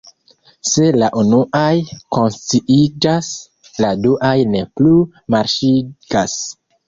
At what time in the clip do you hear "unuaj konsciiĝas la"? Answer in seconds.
1.23-3.91